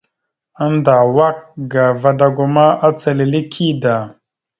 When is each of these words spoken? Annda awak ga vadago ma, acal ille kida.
Annda 0.63 0.93
awak 1.05 1.37
ga 1.71 1.85
vadago 2.03 2.45
ma, 2.55 2.65
acal 2.87 3.17
ille 3.25 3.41
kida. 3.53 3.95